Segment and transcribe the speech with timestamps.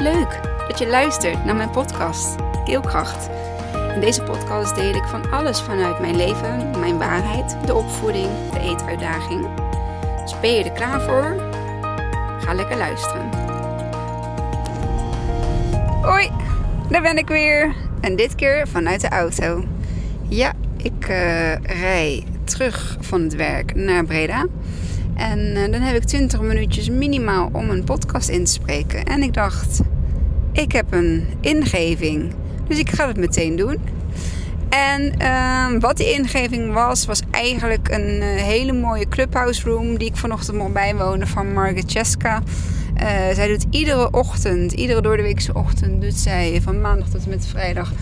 [0.00, 3.28] Leuk dat je luistert naar mijn podcast Keelkracht.
[3.94, 8.60] In deze podcast deel ik van alles vanuit mijn leven, mijn waarheid, de opvoeding, de
[8.60, 9.46] eetuitdaging.
[10.22, 11.42] Dus ben je er klaar voor?
[12.40, 13.28] Ga lekker luisteren.
[16.02, 16.30] Hoi,
[16.88, 17.74] daar ben ik weer.
[18.00, 19.64] En dit keer vanuit de auto.
[20.28, 24.46] Ja, ik uh, rij terug van het werk naar Breda.
[25.20, 29.04] En uh, dan heb ik 20 minuutjes minimaal om een podcast in te spreken.
[29.04, 29.80] En ik dacht,
[30.60, 32.32] ik heb een ingeving.
[32.68, 33.78] Dus ik ga het meteen doen.
[34.68, 40.08] En uh, wat die ingeving was, was eigenlijk een uh, hele mooie clubhouse room die
[40.08, 42.42] ik vanochtend mocht bijwonen van Margaret Cheska.
[42.96, 47.24] Uh, zij doet iedere ochtend, iedere door de weekse ochtend, doet zij van maandag tot
[47.24, 47.92] en met vrijdag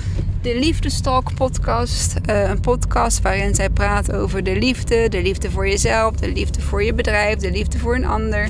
[0.43, 2.15] de Liefdestalk podcast.
[2.31, 6.61] Uh, een podcast waarin zij praat over de liefde, de liefde voor jezelf, de liefde
[6.61, 8.48] voor je bedrijf, de liefde voor een ander.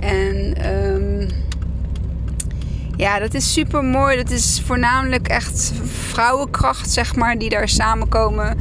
[0.00, 1.28] En um,
[2.96, 4.16] ja, dat is super mooi.
[4.16, 8.58] Dat is voornamelijk echt vrouwenkracht, zeg maar, die daar samenkomen.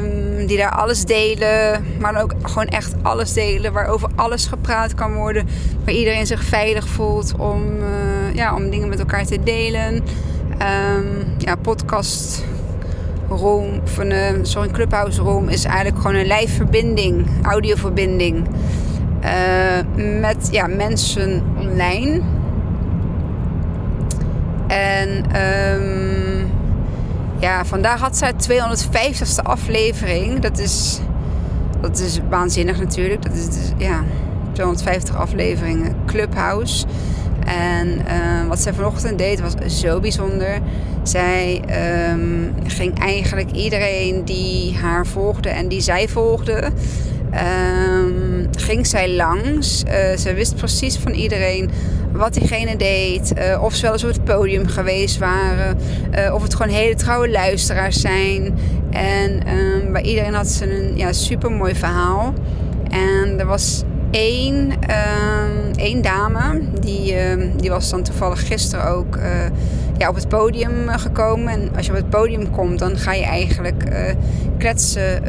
[0.00, 5.14] Um, die daar alles delen, maar ook gewoon echt alles delen, waarover alles gepraat kan
[5.14, 5.48] worden,
[5.84, 9.94] waar iedereen zich veilig voelt om, uh, ja, om dingen met elkaar te delen.
[9.94, 12.44] Um, ja, podcast
[13.28, 18.46] room, of een, uh, sorry, clubhouse room is eigenlijk gewoon een lijfverbinding, audioverbinding
[19.24, 22.22] uh, met ja, mensen online.
[24.76, 25.24] En
[25.72, 26.50] um,
[27.38, 30.40] ja, vandaag had zij 250ste aflevering.
[30.40, 31.00] Dat is,
[31.80, 33.22] dat is waanzinnig natuurlijk.
[33.22, 34.04] Dat is dus, ja,
[34.52, 36.86] 250 afleveringen Clubhouse.
[37.46, 40.58] En uh, wat zij vanochtend deed was zo bijzonder.
[41.02, 41.62] Zij
[42.10, 46.70] um, ging eigenlijk iedereen die haar volgde en die zij volgde,
[48.56, 49.82] ging zij langs.
[49.84, 51.70] Uh, ze wist precies van iedereen
[52.16, 53.32] wat diegene deed.
[53.38, 55.78] Uh, of ze wel eens op het podium geweest waren.
[56.14, 58.58] Uh, of het gewoon hele trouwe luisteraars zijn.
[58.90, 62.34] En um, bij iedereen had ze een ja, super mooi verhaal.
[62.90, 69.16] En er was één, um, één dame, die, um, die was dan toevallig gisteren ook
[69.16, 69.22] uh,
[69.98, 71.52] ja, op het podium gekomen.
[71.52, 73.84] En als je op het podium komt, dan ga je eigenlijk
[74.58, 75.22] kletsen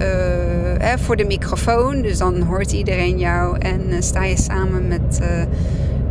[0.80, 2.02] hè, voor de microfoon.
[2.02, 5.19] Dus dan hoort iedereen jou en sta je samen met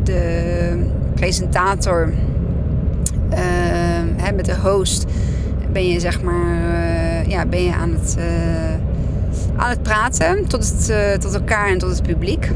[0.06, 0.84] de
[1.15, 2.12] presentator,
[4.17, 5.05] hè, met de host,
[5.72, 8.17] ben je zeg maar ja, ben je aan het
[9.56, 12.50] aan het praten tot, het, uh, tot elkaar en tot het publiek.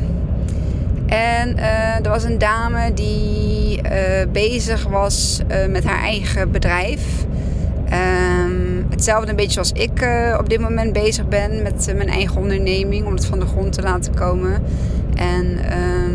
[1.07, 3.91] En uh, er was een dame die uh,
[4.33, 7.25] bezig was met haar eigen bedrijf.
[8.45, 13.07] Um, hetzelfde een beetje zoals ik op dit moment bezig ben met mijn eigen onderneming
[13.07, 14.63] om het van de grond te laten komen.
[15.15, 16.10] En um,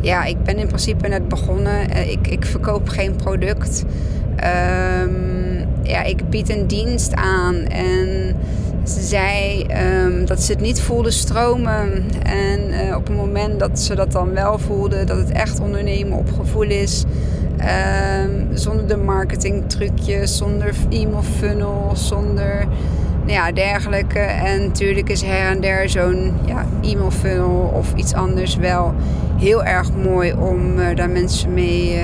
[0.00, 2.10] ja, ik ben in principe net begonnen.
[2.10, 3.84] ik, ik verkoop geen product.
[5.02, 8.36] Um, ja, ik bied een dienst aan en
[8.84, 9.66] ze zei
[10.04, 12.04] um, dat ze het niet voelde stromen.
[12.22, 16.18] En uh, op het moment dat ze dat dan wel voelde, dat het echt ondernemen
[16.18, 17.04] op gevoel is.
[18.24, 22.66] Um, zonder de marketing trucjes, zonder e-mail funnel, zonder
[23.20, 24.18] nou ja, dergelijke.
[24.18, 28.94] En natuurlijk is her en der zo'n ja, e-mail funnel of iets anders wel
[29.38, 32.00] heel erg mooi om uh, daar mensen mee, uh,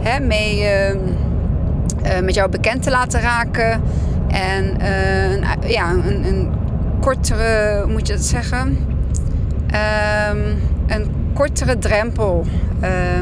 [0.00, 3.80] hè, mee uh, met jou bekend te laten raken.
[4.28, 6.48] En een, ja, een, een,
[7.00, 8.78] kortere, moet je dat zeggen?
[10.30, 12.44] Um, een kortere drempel,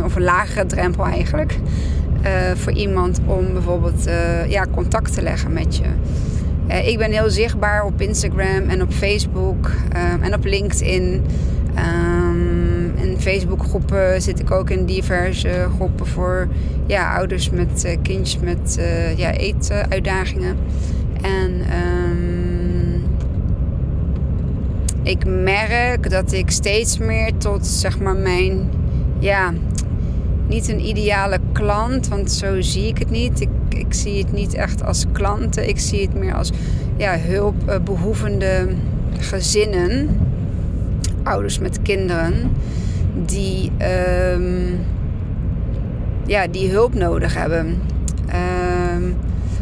[0.05, 1.59] of een lagere drempel eigenlijk,
[2.55, 4.09] voor iemand om bijvoorbeeld
[4.49, 5.85] ja, contact te leggen met je.
[6.91, 11.25] ik ben heel zichtbaar op Instagram en op Facebook um, en op LinkedIn.
[11.77, 12.28] Um,
[13.19, 16.49] in Facebookgroepen zit ik ook in diverse groepen voor
[16.87, 18.79] ja, ouders met kindjes met
[19.17, 20.57] ja, eetuitdagingen.
[21.23, 21.61] En
[22.11, 23.05] um,
[25.03, 28.71] ik merk dat ik steeds meer tot zeg maar mijn,
[29.19, 29.53] ja,
[30.49, 33.41] niet een ideale klant, want zo zie ik het niet.
[33.41, 35.69] Ik, ik zie het niet echt als klanten.
[35.69, 36.51] Ik zie het meer als
[36.97, 38.69] ja, hulpbehoevende
[39.19, 40.21] gezinnen,
[41.23, 42.35] ouders met kinderen,
[43.27, 43.71] die,
[44.35, 44.79] um,
[46.27, 47.81] ja, die hulp nodig hebben.
[48.95, 49.17] Um,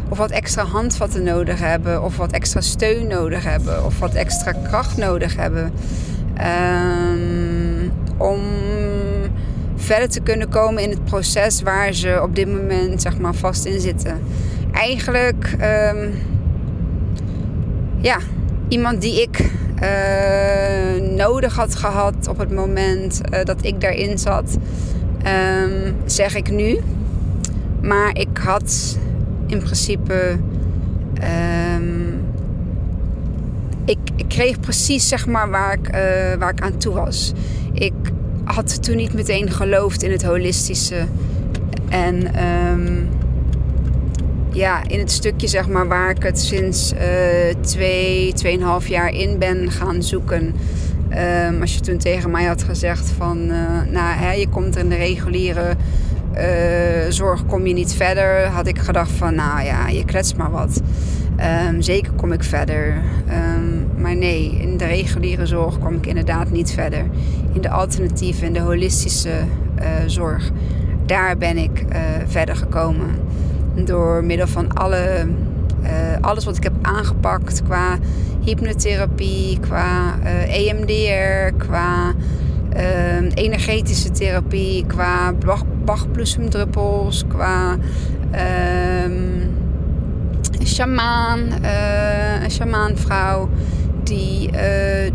[0.09, 4.51] of wat extra handvatten nodig hebben, of wat extra steun nodig hebben, of wat extra
[4.51, 5.71] kracht nodig hebben.
[6.41, 8.39] Um, om
[9.75, 13.65] verder te kunnen komen in het proces waar ze op dit moment zeg maar, vast
[13.65, 14.21] in zitten.
[14.71, 15.55] Eigenlijk,
[18.01, 18.17] ja,
[18.67, 19.51] iemand die ik
[19.83, 24.57] uh, nodig had gehad op het moment uh, dat ik daarin zat.
[25.23, 26.79] Ehm, zeg ik nu.
[27.81, 28.97] Maar ik had
[29.45, 30.37] in principe.
[31.13, 32.07] Ehm,
[33.85, 37.33] ik, ik, kreeg precies zeg maar waar ik, uh, waar ik aan toe was.
[37.73, 37.93] Ik
[38.43, 41.05] had toen niet meteen geloofd in het holistische.
[41.89, 43.09] En um,
[44.57, 46.99] ja, in het stukje zeg maar waar ik het sinds uh,
[47.61, 50.55] twee, tweeënhalf jaar in ben gaan zoeken.
[51.49, 53.57] Um, als je toen tegen mij had gezegd van, uh,
[53.91, 55.75] nou hè, je komt in de reguliere
[56.35, 60.51] uh, zorg, kom je niet verder, had ik gedacht van, nou ja, je kletst maar
[60.51, 60.81] wat.
[61.69, 62.93] Um, zeker kom ik verder.
[63.57, 67.05] Um, maar nee, in de reguliere zorg kom ik inderdaad niet verder.
[67.53, 69.39] In de alternatieve, in de holistische
[70.05, 70.51] zorg,
[71.05, 71.85] daar ben ik
[72.27, 73.09] verder gekomen.
[73.85, 75.27] Door middel van alle,
[76.21, 77.97] alles wat ik heb aangepakt qua
[78.43, 82.13] hypnotherapie, qua EMDR, qua
[82.73, 85.33] uh, energetische therapie, qua
[85.85, 87.77] Bach-bloesemdruppels, qua
[90.63, 91.39] shamaan,
[92.43, 93.49] een shamaanvrouw
[94.03, 94.49] die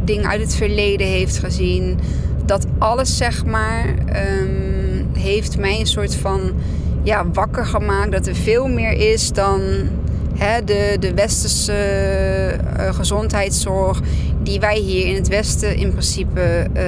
[0.05, 1.99] dingen uit het verleden heeft gezien.
[2.45, 3.87] Dat alles, zeg maar,
[4.41, 6.41] um, heeft mij een soort van
[7.03, 9.61] ja, wakker gemaakt dat er veel meer is dan
[10.35, 11.73] hè, de, de westerse
[12.79, 14.01] uh, gezondheidszorg
[14.43, 16.83] die wij hier in het Westen in principe uh,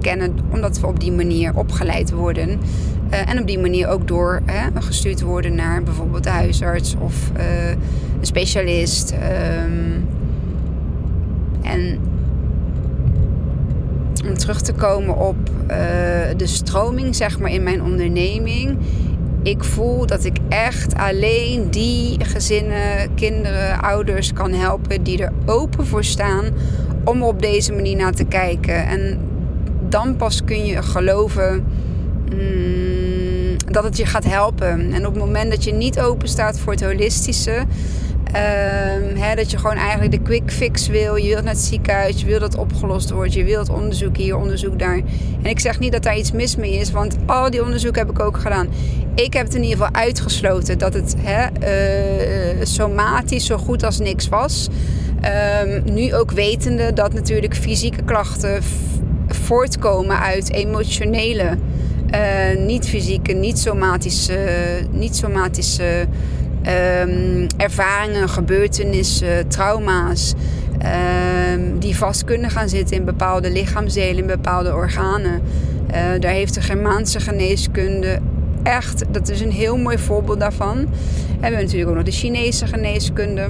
[0.00, 2.48] kennen, omdat we op die manier opgeleid worden.
[3.10, 4.42] Uh, en op die manier ook door
[4.74, 7.14] gestuurd worden naar bijvoorbeeld de huisarts of
[8.20, 9.14] een specialist.
[9.64, 10.08] Um,
[11.62, 11.98] en
[14.28, 15.36] om terug te komen op
[16.36, 18.78] de stroming zeg maar, in mijn onderneming
[19.46, 25.86] ik voel dat ik echt alleen die gezinnen, kinderen, ouders kan helpen die er open
[25.86, 26.44] voor staan
[27.04, 28.86] om op deze manier naar te kijken.
[28.86, 29.18] En
[29.88, 31.64] dan pas kun je geloven
[32.34, 34.92] mm, dat het je gaat helpen.
[34.92, 37.64] En op het moment dat je niet open staat voor het holistische,
[38.32, 41.16] Hè, dat je gewoon eigenlijk de quick fix wil.
[41.16, 43.32] Je wilt naar het ziekenhuis, je wil dat opgelost wordt.
[43.32, 45.00] Je wilt onderzoek hier, onderzoek daar.
[45.42, 48.10] En ik zeg niet dat daar iets mis mee is, want al die onderzoeken heb
[48.10, 48.68] ik ook gedaan.
[49.14, 51.44] Ik heb het in ieder geval uitgesloten dat het uh,
[52.62, 54.68] somatisch zo goed als niks was.
[55.62, 58.62] Um, nu ook wetende dat natuurlijk fysieke klachten
[59.28, 61.58] voortkomen uit emotionele,
[62.14, 64.38] uh, niet fysieke, niet somatische,
[64.90, 66.06] niet somatische
[66.66, 70.34] um, ervaringen, gebeurtenissen, trauma's.
[71.52, 75.40] Um, die vast kunnen gaan zitten in bepaalde lichaamsdelen, bepaalde organen.
[75.90, 78.18] Uh, daar heeft de Germaanse geneeskunde
[78.62, 80.76] echt, dat is een heel mooi voorbeeld daarvan.
[80.76, 80.86] We
[81.40, 83.48] hebben natuurlijk ook nog de Chinese geneeskunde.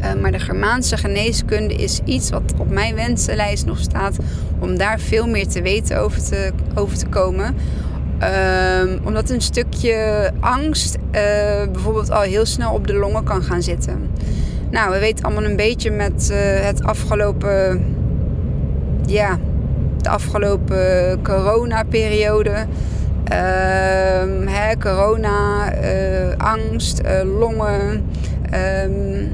[0.00, 4.16] Uh, maar de Germaanse geneeskunde is iets wat op mijn wensenlijst nog staat
[4.58, 7.54] om daar veel meer te weten over te, over te komen.
[8.82, 11.12] Um, omdat een stukje angst uh,
[11.72, 14.10] bijvoorbeeld al heel snel op de longen kan gaan zitten.
[14.70, 17.84] Nou, we weten allemaal een beetje met uh, het afgelopen.
[19.06, 19.38] Ja,
[19.96, 22.50] de afgelopen coronaperiode.
[22.50, 27.00] Um, hè, corona, uh, angst,
[27.38, 28.04] longen.
[28.84, 29.30] Um,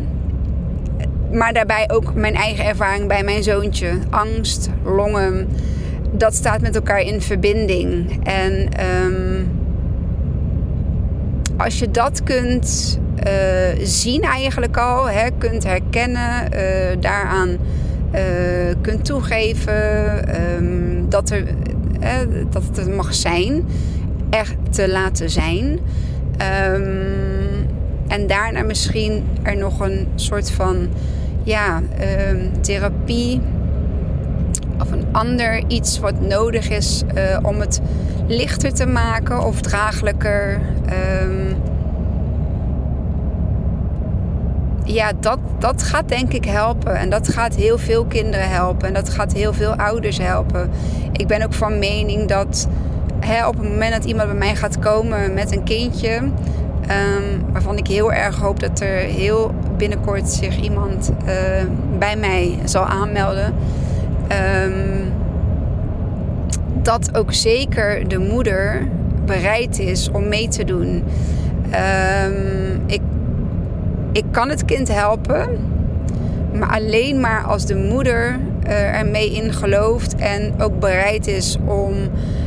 [1.33, 3.99] maar daarbij ook mijn eigen ervaring bij mijn zoontje.
[4.11, 5.49] Angst, longen
[6.17, 8.21] dat staat met elkaar in verbinding.
[8.27, 8.69] En
[9.05, 9.49] um,
[11.57, 16.61] als je dat kunt uh, zien eigenlijk al, hè, kunt herkennen, uh,
[17.01, 18.21] daaraan uh,
[18.81, 19.75] kunt toegeven
[20.57, 21.45] um, dat, er,
[22.51, 23.65] dat het er mag zijn,
[24.31, 25.79] echt te laten zijn.
[26.75, 27.67] Um,
[28.09, 30.89] en daarna misschien er nog een soort van
[31.43, 31.83] ja,
[32.61, 33.41] therapie
[34.81, 37.81] of een ander iets wat nodig is uh, om het
[38.27, 40.61] lichter te maken of draaglijker.
[41.23, 41.57] Um,
[44.85, 46.97] ja, dat, dat gaat denk ik helpen.
[46.97, 48.89] En dat gaat heel veel kinderen helpen.
[48.89, 50.71] En dat gaat heel veel ouders helpen.
[51.13, 52.69] Ik ben ook van mening dat
[53.21, 56.17] hè, op het moment dat iemand bij mij gaat komen met een kindje.
[56.17, 61.33] Um, waarvan ik heel erg hoop dat er heel binnenkort zich iemand uh,
[61.99, 63.55] bij mij zal aanmelden.
[64.33, 65.13] Um,
[66.83, 68.89] dat ook zeker de moeder
[69.27, 71.05] bereid is om mee te doen.
[72.27, 73.01] Um, ik,
[74.13, 75.49] ik kan het kind helpen,
[76.53, 81.95] maar alleen maar als de moeder uh, ermee in gelooft en ook bereid is om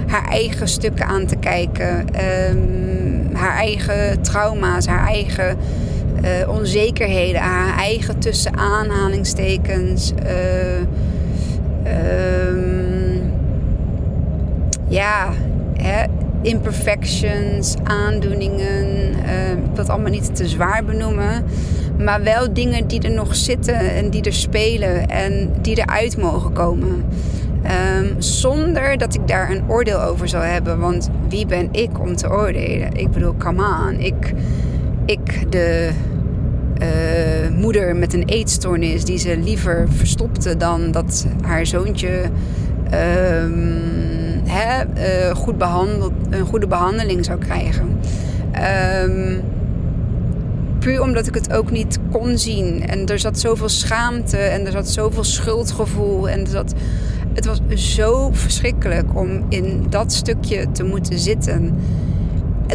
[0.07, 2.05] haar eigen stukken aan te kijken.
[2.49, 5.57] Um, haar eigen trauma's, haar eigen
[6.23, 10.11] uh, onzekerheden, haar eigen tussen aanhalingstekens.
[10.11, 10.27] Uh,
[12.49, 13.21] um,
[14.87, 15.29] ja,
[16.41, 18.87] imperfections, aandoeningen.
[19.25, 21.43] Uh, ik wil het allemaal niet te zwaar benoemen.
[21.97, 26.53] Maar wel dingen die er nog zitten en die er spelen en die eruit mogen
[26.53, 27.05] komen.
[27.97, 30.79] Um, zonder dat ik daar een oordeel over zal hebben.
[30.79, 32.93] Want wie ben ik om te oordelen?
[32.93, 33.99] Ik bedoel, come on.
[33.99, 34.33] Ik,
[35.05, 35.89] ik de
[36.81, 42.21] uh, moeder met een eetstoornis die ze liever verstopte dan dat haar zoontje
[42.93, 47.99] um, hè, uh, goed behandeld, een goede behandeling zou krijgen.
[49.03, 49.41] Um,
[50.79, 52.87] puur omdat ik het ook niet kon zien.
[52.87, 56.29] En er zat zoveel schaamte en er zat zoveel schuldgevoel.
[56.29, 56.45] En
[57.33, 57.59] het was
[57.95, 61.75] zo verschrikkelijk om in dat stukje te moeten zitten.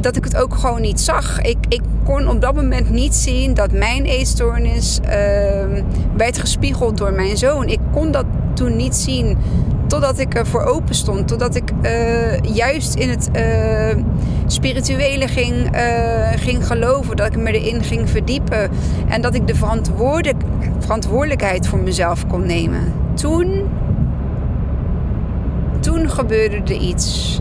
[0.01, 1.41] Dat ik het ook gewoon niet zag.
[1.41, 5.11] Ik, ik kon op dat moment niet zien dat mijn eetstoornis uh,
[6.17, 7.69] werd gespiegeld door mijn zoon.
[7.69, 9.37] Ik kon dat toen niet zien
[9.87, 11.29] totdat ik ervoor open stond.
[11.29, 14.05] Totdat ik uh, juist in het uh,
[14.47, 17.17] spirituele ging, uh, ging geloven.
[17.17, 18.71] Dat ik me erin ging verdiepen.
[19.09, 20.43] En dat ik de verantwoordelijk,
[20.79, 22.93] verantwoordelijkheid voor mezelf kon nemen.
[23.15, 23.69] Toen,
[25.81, 27.41] toen gebeurde er iets.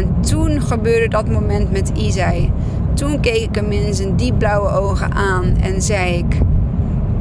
[0.00, 2.52] En toen gebeurde dat moment met Isai.
[2.94, 6.40] Toen keek ik hem in zijn diepblauwe ogen aan en zei ik: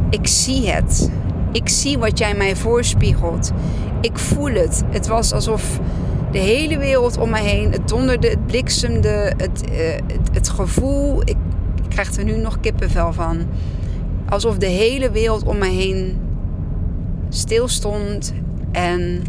[0.10, 1.12] Ik zie het.
[1.52, 3.52] Ik zie wat jij mij voorspiegelt.
[4.02, 4.84] Ik voel het.
[4.90, 5.80] Het was alsof
[6.32, 11.22] de hele wereld om mij heen, het donderde, het bliksemde, het, uh, het, het, gevoel.
[11.22, 11.38] Ik,
[11.76, 13.38] ik krijg er nu nog kippenvel van.
[14.30, 16.18] Alsof de hele wereld om mij heen
[17.30, 18.34] stilstond
[18.72, 19.24] en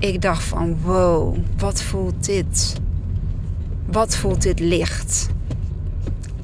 [0.00, 2.74] ik dacht van wow, wat voelt dit?
[3.86, 5.28] Wat voelt dit licht?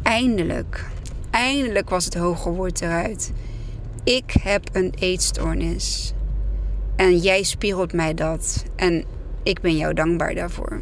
[0.03, 0.85] Eindelijk,
[1.31, 3.33] eindelijk was het hoge woord eruit.
[4.05, 6.13] Ik heb een eetstoornis.
[6.97, 8.65] En jij spiegelt mij dat.
[8.77, 9.05] En
[9.43, 10.81] ik ben jou dankbaar daarvoor.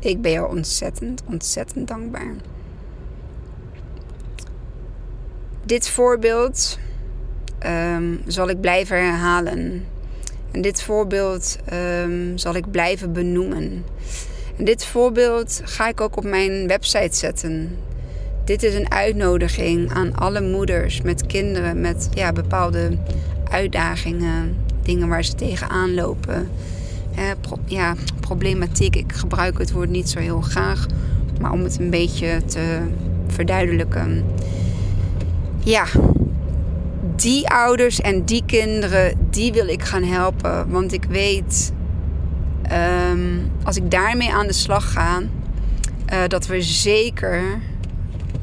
[0.00, 2.34] Ik ben jou ontzettend, ontzettend dankbaar.
[5.64, 6.78] Dit voorbeeld
[7.66, 9.84] um, zal ik blijven herhalen.
[10.50, 11.58] En dit voorbeeld
[12.02, 13.84] um, zal ik blijven benoemen.
[14.56, 17.78] En dit voorbeeld ga ik ook op mijn website zetten.
[18.44, 22.90] Dit is een uitnodiging aan alle moeders met kinderen met ja, bepaalde
[23.50, 26.50] uitdagingen, dingen waar ze tegenaan lopen.
[27.66, 28.96] ja, problematiek.
[28.96, 30.86] Ik gebruik het woord niet zo heel graag,
[31.40, 32.78] maar om het een beetje te
[33.26, 34.24] verduidelijken.
[35.58, 35.86] Ja,
[37.20, 40.70] die ouders en die kinderen, die wil ik gaan helpen.
[40.70, 41.72] Want ik weet,
[43.10, 45.22] um, als ik daarmee aan de slag ga,
[46.12, 47.42] uh, dat we zeker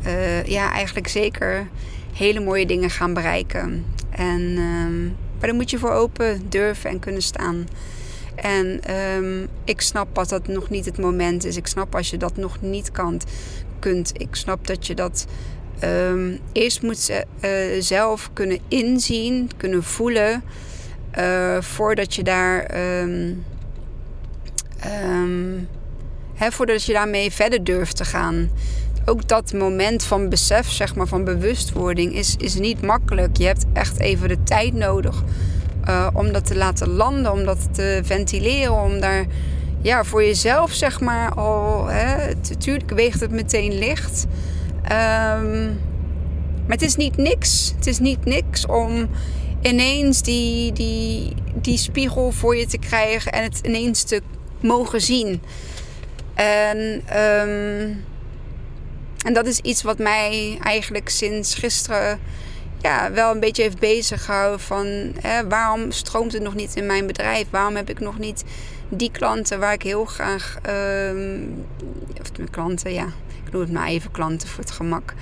[0.06, 1.68] uh, ja, eigenlijk zeker
[2.14, 3.86] hele mooie dingen gaan bereiken.
[4.10, 7.68] En, um, maar daar moet je voor open durven en kunnen staan.
[8.36, 11.58] En um, ik snap dat dat nog niet het moment is.
[11.58, 13.22] Ik snap als je dat nog niet kan,
[13.80, 14.12] kunt.
[14.14, 15.26] Ik snap dat je dat
[15.86, 20.44] um, eerst moet uh, zelf kunnen inzien, kunnen voelen.
[21.18, 22.78] Uh, voordat je daar.
[23.02, 23.44] Um,
[26.34, 28.50] hè, voordat je daarmee verder durft te gaan
[29.06, 33.38] ook dat moment van besef, zeg maar, van bewustwording, is, is niet makkelijk.
[33.38, 35.24] Je hebt echt even de tijd nodig
[35.88, 39.26] uh, om dat te laten landen, om dat te ventileren, om daar
[39.82, 41.84] ja, voor jezelf, zeg maar, al.
[42.50, 44.26] Natuurlijk weegt het meteen licht.
[44.92, 45.80] Um,
[46.66, 47.74] maar het is niet niks.
[47.76, 49.10] Het is niet niks om
[49.62, 54.22] ineens die, die, die spiegel voor je te krijgen en het ineens te
[54.60, 55.42] mogen zien.
[56.34, 57.02] En.
[57.22, 58.04] Um,
[59.26, 62.20] en dat is iets wat mij eigenlijk sinds gisteren
[62.82, 64.88] ja, wel een beetje heeft bezig gehouden van
[65.22, 67.48] hè, waarom stroomt het nog niet in mijn bedrijf?
[67.50, 68.44] Waarom heb ik nog niet
[68.90, 70.58] die klanten waar ik heel graag,
[71.10, 71.66] um,
[72.22, 73.08] of mijn klanten, ja,
[73.46, 75.14] ik noem het maar even klanten voor het gemak.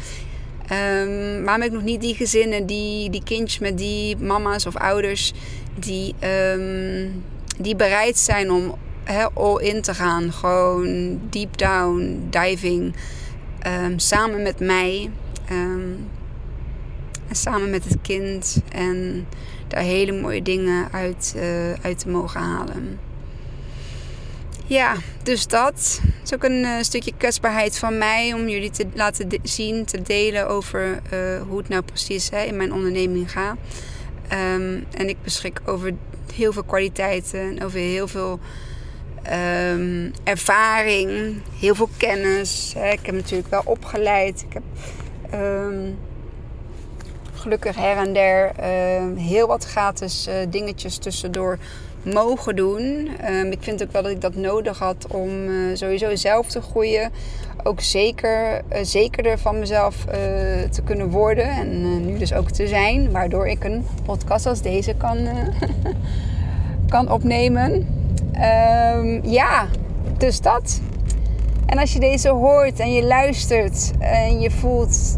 [0.72, 4.76] Um, waarom heb ik nog niet die gezinnen, die, die kindjes met die mama's of
[4.76, 5.34] ouders
[5.80, 6.16] die,
[6.56, 7.24] um,
[7.58, 12.96] die bereid zijn om hè, all in te gaan, gewoon deep down, diving.
[13.84, 15.10] Um, samen met mij
[15.46, 16.08] en
[17.32, 19.28] samen met het kind en
[19.68, 23.00] daar hele mooie dingen uit, uh, uit te mogen halen.
[24.74, 29.30] Ja, dus dat is ook een uh, stukje kwetsbaarheid van mij om jullie te laten
[29.44, 33.58] zien, te delen over uh, hoe het nou precies hè, in mijn onderneming gaat.
[34.32, 35.94] Um, en ik beschik over
[36.34, 38.40] heel veel kwaliteiten en over heel veel
[39.32, 42.74] um, ervaring, heel veel kennis.
[42.78, 42.92] Hè.
[42.92, 44.46] Ik heb natuurlijk wel opgeleid.
[44.50, 44.64] Ik heb
[45.42, 45.98] um,
[47.34, 48.52] gelukkig her en der
[49.16, 51.58] heel wat gratis uh, dingetjes tussendoor
[52.04, 53.10] mogen doen.
[53.22, 55.30] Ehm, ik vind ook wel dat ik dat nodig had om
[55.74, 57.12] sowieso zelf te groeien.
[57.64, 60.06] Ook zeker, zekerder van mezelf
[60.70, 61.50] te kunnen worden.
[61.50, 63.12] En nu dus ook te zijn.
[63.12, 65.18] Waardoor ik een podcast als deze kan,
[66.94, 67.88] kan opnemen.
[68.34, 69.68] Ehm, ja,
[70.18, 70.82] dus dat.
[71.66, 75.18] En als je deze hoort en je luistert en je voelt,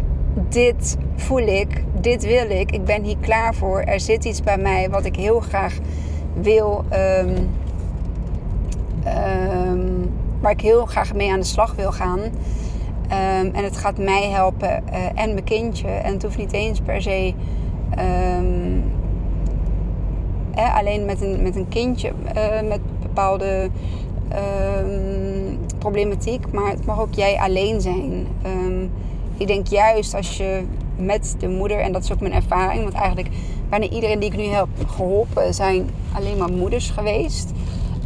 [0.50, 4.58] dit voel ik, dit wil ik, ik ben hier klaar voor, er zit iets bij
[4.58, 5.78] mij wat ik heel graag
[6.42, 7.50] wil, um,
[10.42, 12.20] waar ik heel graag mee aan de slag wil gaan.
[12.20, 15.88] Um, en het gaat mij helpen uh, en mijn kindje.
[15.88, 17.34] En het hoeft niet eens per se
[20.56, 23.70] eh, alleen met een, met een kindje uh, met bepaalde
[25.78, 28.28] problematiek, maar het mag ook jij alleen zijn.
[29.38, 30.64] Ik denk juist als je
[30.98, 33.30] met de moeder, en dat is ook mijn ervaring, want eigenlijk
[33.70, 37.52] bijna iedereen die ik nu heb geholpen zijn alleen maar moeders geweest.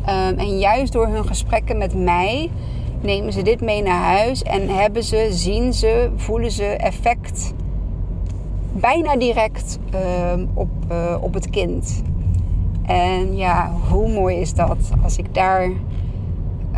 [0.02, 2.50] Um, en juist door hun gesprekken met mij
[3.02, 7.54] nemen ze dit mee naar huis en hebben ze, zien ze, voelen ze effect
[8.74, 9.80] bijna direct
[10.34, 12.04] um, op, uh, op het kind.
[12.86, 15.64] En ja, hoe mooi is dat als ik daar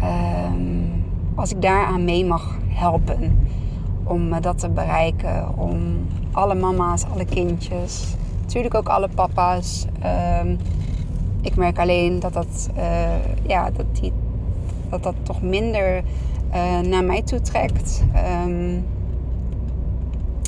[0.04, 1.04] um,
[1.36, 3.48] als ik daaraan mee mag helpen.
[4.04, 5.58] Om dat te bereiken.
[5.58, 8.16] Om alle mama's, alle kindjes.
[8.53, 9.86] Natuurlijk ook alle papa's.
[10.41, 10.58] Um,
[11.41, 13.10] ik merk alleen dat dat, uh,
[13.48, 14.13] ja, dat, die,
[14.89, 16.03] dat, dat toch minder
[16.53, 18.03] uh, naar mij toe trekt.
[18.46, 18.86] Um,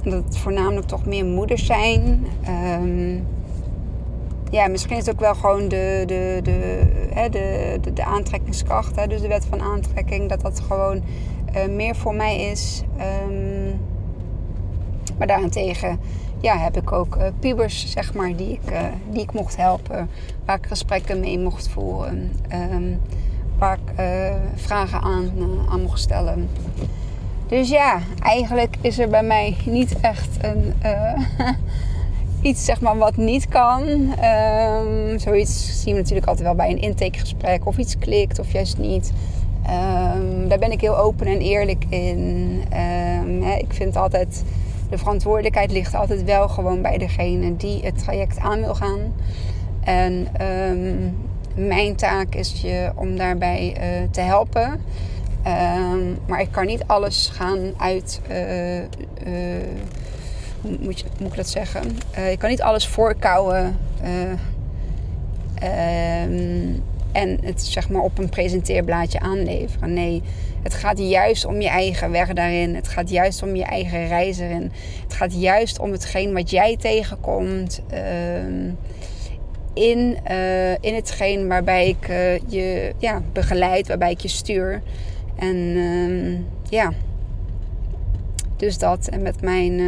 [0.03, 2.25] dat het voornamelijk toch meer moeders zijn.
[2.81, 3.25] Um,
[4.49, 6.81] ja, misschien is het ook wel gewoon de, de, de,
[7.13, 11.03] hè, de, de, aantrekkingskracht, hè, dus de wet van aantrekking, dat dat gewoon
[11.55, 12.83] uh, meer voor mij is.
[15.17, 15.99] Maar daarentegen
[16.43, 18.81] ja, heb ik ook uh, pubers, zeg maar, die ik, uh,
[19.11, 20.09] die ik mocht helpen,
[20.45, 22.99] waar ik gesprekken mee mocht voeren, um,
[23.57, 24.03] waar ik
[24.55, 25.31] vragen aan,
[25.69, 26.49] aan mocht stellen.
[27.47, 30.73] Dus ja, eigenlijk is er bij mij niet echt een
[32.49, 33.81] iets zeg maar, wat niet kan.
[33.89, 37.65] Um, zoiets zien we natuurlijk altijd wel bij een intakegesprek.
[37.65, 39.11] Of iets klikt of juist niet.
[40.15, 42.61] Um, daar ben ik heel open en eerlijk in.
[43.57, 44.43] Ik vind altijd,
[44.93, 49.13] de verantwoordelijkheid ligt altijd wel gewoon bij degene die het traject aan wil gaan.
[49.83, 50.27] En
[51.55, 54.81] mijn taak is je om daarbij uh, te helpen.
[56.25, 58.21] maar ik kan niet alles gaan uit...
[58.29, 58.79] Uh,
[60.61, 61.97] moet, je, moet ik dat zeggen?
[62.29, 63.77] Je kan niet alles voorkouwen.
[65.63, 69.93] Um, en het zeg maar op een presenteerblaadje aanleveren.
[69.93, 70.21] Nee,
[70.63, 72.75] het gaat juist om je eigen weg daarin.
[72.75, 74.71] Het gaat juist om je eigen reis erin.
[75.03, 77.81] Het gaat juist om hetgeen wat jij tegenkomt.
[77.93, 77.99] Uh,
[79.73, 84.81] in, uh, in hetgeen waarbij ik uh, je ja, begeleid, waarbij ik je stuur.
[85.35, 86.91] En uh, ja,
[88.57, 89.07] dus dat.
[89.07, 89.81] En met mijn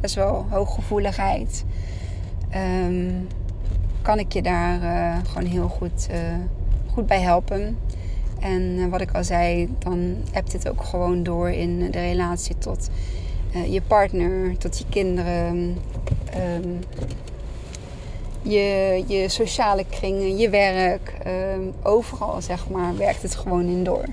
[0.00, 1.64] best wel hooggevoeligheid.
[2.86, 3.26] Um,
[4.08, 6.16] kan ik je daar uh, gewoon heel goed, uh,
[6.92, 7.78] goed bij helpen.
[8.40, 12.58] En uh, wat ik al zei, dan hebt dit ook gewoon door in de relatie
[12.58, 12.88] tot
[13.68, 15.76] je partner, tot je kinderen,
[16.36, 16.78] um,
[18.42, 21.12] je, je sociale kringen, je werk.
[21.26, 24.04] Um, overal zeg maar werkt het gewoon in door.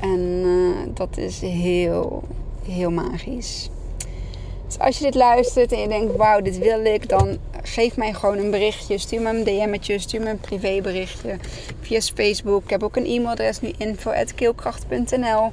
[0.00, 0.44] En
[0.94, 2.22] dat is heel,
[2.64, 3.70] heel magisch.
[4.66, 8.12] Dus als je dit luistert en je denkt, wauw, dit wil ik, dan geef mij
[8.12, 8.98] gewoon een berichtje.
[8.98, 11.36] Stuur me een DM'tje, stuur me een privéberichtje
[11.80, 12.62] via Facebook.
[12.64, 15.52] Ik heb ook een e-mailadres nu, info.keelkracht.nl.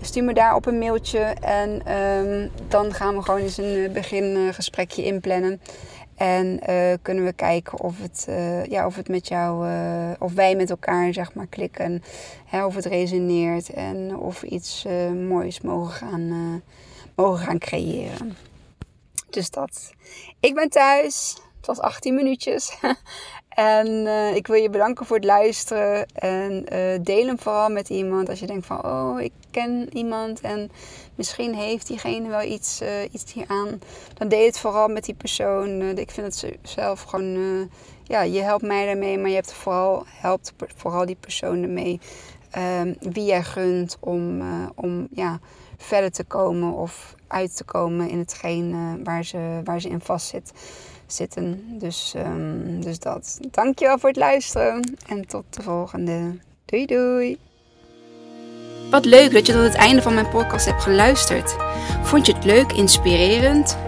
[0.00, 3.92] Stuur me daar op een mailtje en um, dan gaan we gewoon eens een eh,
[3.92, 5.60] begingesprekje inplannen.
[6.16, 9.68] En uh, kunnen we kijken of het, uh, ja, of het met jou,
[10.18, 12.02] of wij met elkaar zeg maar klikken.
[12.44, 14.86] Hè, of het resoneert en of we iets
[15.28, 16.62] moois mogen gaan,
[17.14, 18.36] mogen gaan creëren.
[19.30, 19.92] Dus dat.
[20.40, 21.36] Ik ben thuis.
[21.56, 22.78] Het was 18 minuutjes.
[23.48, 26.06] en uh, ik wil je bedanken voor het luisteren.
[26.12, 28.28] En uh, deel hem vooral met iemand.
[28.28, 30.40] Als je denkt van, oh, ik ken iemand.
[30.40, 30.70] En
[31.14, 33.80] misschien heeft diegene wel iets, uh, iets hieraan.
[34.14, 35.80] Dan deel het vooral met die persoon.
[35.98, 37.70] ik vind het zelf gewoon...
[38.04, 39.18] ja, je helpt mij daarmee.
[39.18, 42.00] Maar je hebt vooral, helpt vooral die persoon ermee.
[42.50, 44.42] Ehm, wie jij gunt om,
[44.74, 45.38] om ja,
[45.76, 46.72] verder te komen.
[46.72, 50.34] Of uit te komen in hetgeen uh, waar, ze, waar ze in vast
[51.06, 51.78] zitten.
[51.78, 53.38] Dus, um, dus dat.
[53.50, 56.38] Dankjewel voor het luisteren en tot de volgende.
[56.64, 57.38] Doei doei!
[58.90, 61.56] Wat leuk dat je tot het einde van mijn podcast hebt geluisterd.
[62.02, 63.87] Vond je het leuk, inspirerend?